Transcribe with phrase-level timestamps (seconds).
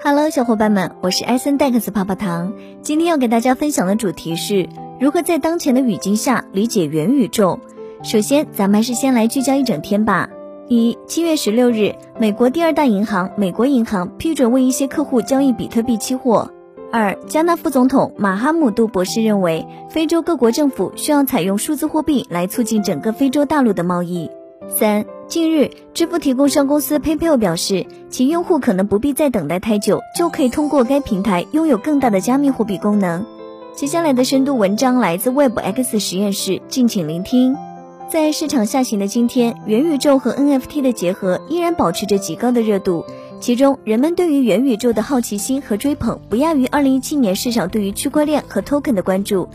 [0.00, 2.54] Hello，小伙伴们，我是艾森戴克斯泡泡糖。
[2.82, 4.68] 今天要给大家分享的主题是
[5.00, 7.58] 如何在当前的语境下理解元宇宙。
[8.04, 10.28] 首先，咱们还是先来聚焦一整天吧。
[10.68, 16.48] 一七月十六日，美国第二大银行美国银行批准为一些客户交易比特币期货。
[16.92, 24.30] 二，加纳副总统马哈姆杜博士认为，非洲各国政府需要采用数字货币来促进整个非洲大陆的贸易。
[24.68, 25.04] 三。
[25.26, 33.26] 近日，支付提供商公司 PayPal 表示，其用户可能不必再等待太久，就可以通过该平台拥有更大的加密货币功能。
[33.74, 37.54] 接下来的深度文章来自 WebX 实验室，敬请聆听。
[38.10, 43.04] 在市场下行的今天，元宇宙和 NFT 的结合依然保持着极高的热度，
[43.38, 49.46] 其中人们对于元宇宙的好奇心和追捧不亚于2017年市场对于区块链和 Token 的关注。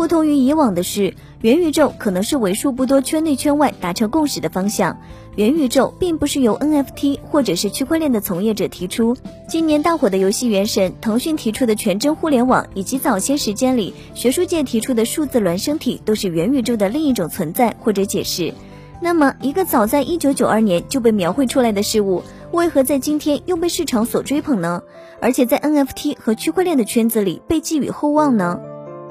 [0.00, 4.98] 不同于以往的是，元宇宙可能是为数不多圈内圈外达成共识的方向。
[5.36, 9.14] 元宇宙并不是由 NFT 或者是区块链的从业者提出。
[9.46, 18.54] 今年大火的游戏《原神》，腾讯提出的全真互联网，以及早些时间里学术界提出的数字孪生体，都是元宇宙的另一种存在或者解释。
[19.02, 24.82] 那么，一个早在1992年就被描绘出来的事物，为何在今天又被市场所追捧呢？
[25.20, 28.58] 而且在 NFT 和区块链的圈子里被寄予厚望呢？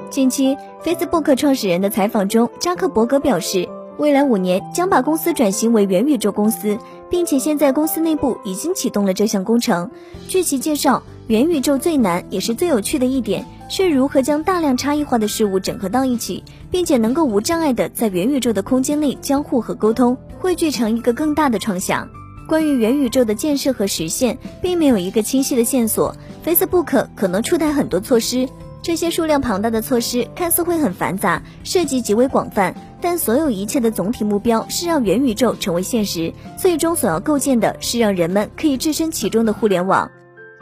[0.09, 6.79] 近期，Facebook 创始人的采访中，扎克伯格表示，未来五年将把公司转型为元宇宙公司，
[7.11, 9.91] 并且现在公司内部已经启动了这项工程。
[10.27, 22.09] 据其介绍，元宇宙最难也是最有趣的一点，是如何将大量差异化的事物整合到一起，并且能够无障碍的在元宇宙的空间内交互和沟通，汇聚成一个更大的创想。
[22.47, 26.15] 关于元宇宙的建设和实现，并没有一个清晰的线索。
[26.43, 28.49] Facebook 可能出台很多措施。
[28.81, 36.33] 这些数量庞大的措施看似会很繁杂，涉及极为广泛，但所有一切的总体目标是让元宇宙成为现实。
[36.57, 40.09] 最终所要构建的是让人们可以置身其中的互联网。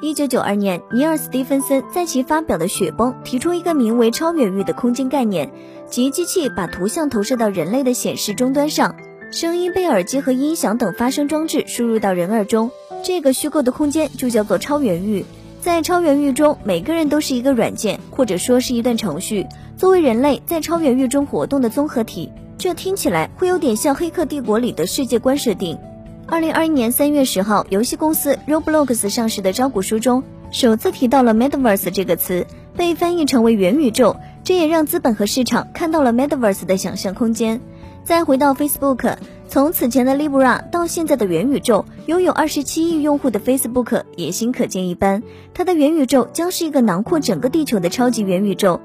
[0.01, 5.51] 一九九二年，尼尔·斯蒂芬森在其发表的《雪崩》提出一个名为超远域的空间概念，
[5.89, 8.95] 即机器把图像投射到人类的显示终端上，
[9.31, 12.69] 声音被耳机和音响等发声装置输入到人耳中，
[13.03, 15.25] 这个虚构的空间就叫做超远域。
[15.67, 19.45] 在超元域中，每个人都是一个软件，或者说是一段程序，
[19.75, 22.31] 作为人类在超元域中活动的综合体。
[22.57, 25.77] 这听起来会有点像《黑客帝国》里的世界观设定。
[26.25, 32.47] 二零二一年三月十号，游戏公司 Roblox 上市的招股书中首次提到了 Metaverse 这个词，
[32.77, 37.59] 被翻译成为元宇宙，这也让资本和市场看到了 Metaverse 的想象空间。
[38.07, 39.17] 再回到 Facebook。
[39.49, 45.21] 从此前的 Libra 到现在的元宇宙，拥有二十七亿用户的 Facebook 野心可见一斑。
[45.53, 48.79] 它的元宇宙将是一个囊括整个地球的超级元宇宙，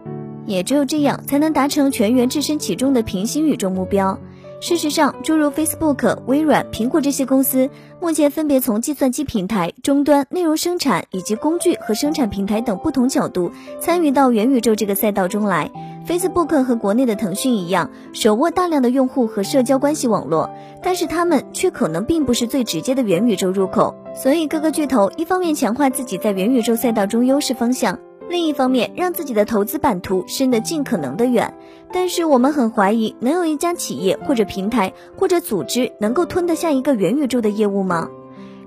[0.45, 4.19] 也只有这样才能达成全员置身其中的平行宇宙目标。
[4.61, 15.71] 事实上，诸如 Facebook、微软、苹果这些公司，目前分别从计算机平台、终端、内容生产以及工具和生产平台等不同角度参与到元宇宙这个赛道中来。
[16.07, 20.51] Facebook 和国内的腾讯一样，手握大量的用户和社交关系网络，
[20.83, 23.95] 但是他们却可能并不是最直接的元宇宙入口。
[24.15, 27.99] 所以，各个巨头一方面强化自己在元宇宙赛道中优势方向。
[28.29, 31.53] 另一方面，让自己的投资版图伸得尽可能的远，
[31.93, 38.09] 但是我们很怀疑，能有一家企业或者平台或者组织能够吞得下一个元宇宙的业务吗？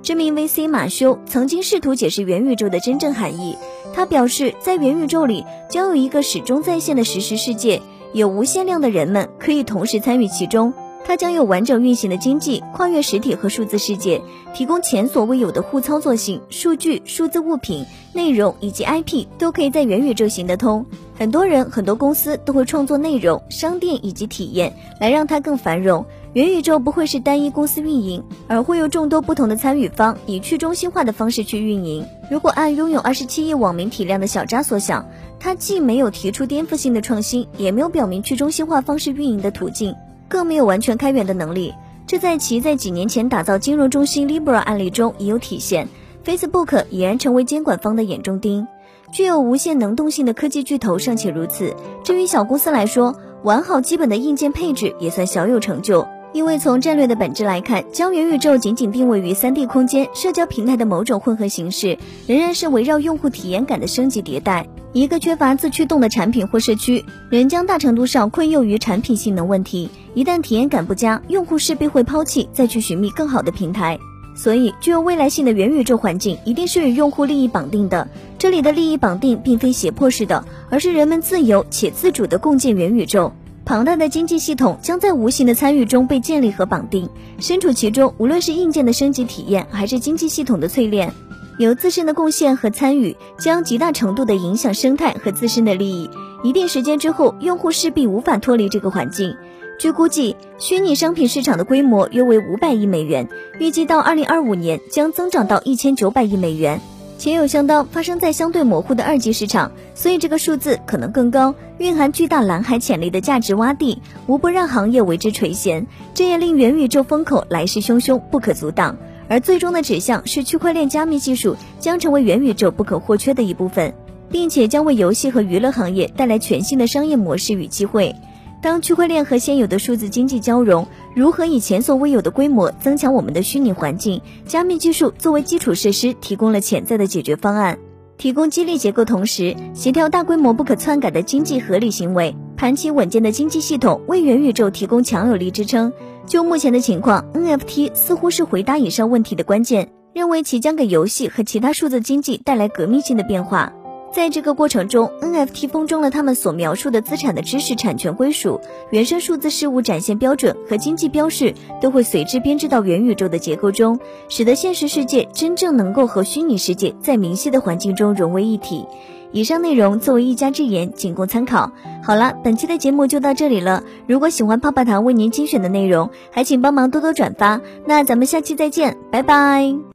[0.05, 3.57] 知名 VC 马修曾经试图解释元宇宙的真正含义，
[3.91, 7.81] 他表示，在元宇宙里将有一个始终在线的实时世界，
[8.13, 10.75] 有无限量的人们可以同时参与其中。
[11.07, 14.21] 它将有完整运行的经济，跨越实体和数字世界，
[14.55, 16.41] 提供前所未有的互操作性。
[16.49, 20.83] 数据、数字物品、内容以及 IP 都可以在元宇宙行得通。
[21.17, 26.03] 很多人、很多公司都会创作内容、商店以及体验，来让它更繁荣。
[26.33, 32.05] 元宇宙不会是单一公司运营，而会有众多不同的参与方以去中心化的方式去运营。
[32.29, 35.07] 如果按拥有二十七亿网民体量的小扎所想，
[35.39, 39.95] 他既没有提出颠覆性的创新，也没有表明去中心化方式运营的途径。
[40.27, 41.73] 更没有完全开源的能力，
[42.07, 45.87] 这在其在几年前打造金融中心 Libra 案例中已有体现。
[46.25, 48.67] Facebook 已然成为监管方的眼中钉。
[49.11, 56.07] 具有无限能动性的科技巨头尚且如此，至于小公司来说，完好基本的硬件配置也算小有成就。
[56.35, 61.97] 因为从战略的本质来看，将元宇宙仅仅定位于 3D 空间、社交平台的某种混合形式，
[62.27, 64.67] 仍然是围绕用户体验感的升级迭代。
[64.91, 69.89] 一个缺乏自驱动的产品或社区，仍将大程度上困囿于产品性能问题。
[70.13, 73.97] 一旦体验感不佳，用户势必会抛弃，再去寻觅更好的平台。
[74.35, 78.09] 所以，具有未来性的元宇宙环境一定是与用户利益绑定的。
[78.37, 83.31] 这里的利益绑定并非胁迫式的，而是人们自由且自主的共建元宇宙。
[83.65, 87.09] 庞大的经济系统将在无形的参与中被建立和绑定，
[87.39, 91.11] 身处其中，无论是硬件的升级体验，还是经济系统的淬炼，
[91.57, 96.11] 有自身的贡献和参与，将极大程度的影响生态和自身的利益。
[96.43, 99.35] 一定时间之后，用户势必无法脱离这个环境。
[99.79, 103.27] 据估计，虚拟商品市场的规模约为五百亿美元，
[103.59, 106.79] 预计到二零二五年将增长到一千九百亿美元，
[107.17, 115.85] 且有相当发生在相对模糊的二级市场，所以这个数字可能更高，蕴含巨大蓝海潜力的价值洼地，无不让行业为之垂涎。
[116.13, 118.97] 这也令元宇宙风口来势汹汹，不可阻挡。
[119.27, 123.93] 而最终的指向是，区块链加密技术将成为元宇宙不可或缺的一部分，
[124.29, 128.15] 并且将为游戏和娱乐行业带来全新的商业模式与机会。
[128.61, 134.21] 当区块链和现有的数字经济交融，如何以前所未有的规模增强我们的虚拟环境？
[134.47, 137.77] 加密技术作为基础设施，提供了潜在的解决方案，
[138.17, 145.93] 提供激励结构，同时协调大规模不可篡改的经济合理行为，盘起稳健的经济系统，为元宇宙提供强有力支撑。
[146.25, 153.71] 就目前的情况，NFT 似乎是回答以上问题的关键，认为其将给游戏和其他数字经济带来革命性的变化。
[154.15, 168.85] 在这个过程中，NFT 封装了他们所描述的资产的知识产权归属，原生数字事物展现标准和经济标识都会随之编织到元宇宙的结构中，使得现实世界真正能够和虚拟世界在明晰的环境中融为一体。
[169.33, 171.73] 以上内容作为一家之言，仅供参考。
[172.01, 173.83] 好了，本期的节目就到这里了。
[174.07, 177.59] 如果喜欢泡泡糖为您精选的内容，还请帮忙多多转发。
[177.85, 179.75] 那咱们下期再见，拜拜。